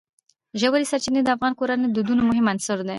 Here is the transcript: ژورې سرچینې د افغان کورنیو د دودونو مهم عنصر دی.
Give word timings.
ژورې 0.59 0.85
سرچینې 0.91 1.21
د 1.23 1.29
افغان 1.35 1.53
کورنیو 1.59 1.89
د 1.91 1.93
دودونو 1.97 2.21
مهم 2.29 2.45
عنصر 2.53 2.77
دی. 2.85 2.89